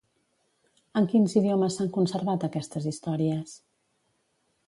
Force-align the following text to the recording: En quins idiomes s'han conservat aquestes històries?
En 1.01 1.07
quins 1.11 1.35
idiomes 1.41 1.77
s'han 1.79 1.91
conservat 1.99 2.47
aquestes 2.47 2.87
històries? 2.93 3.53